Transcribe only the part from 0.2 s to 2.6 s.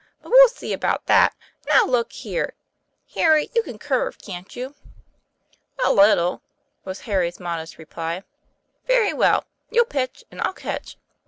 "But we'll see about that. Now, look here!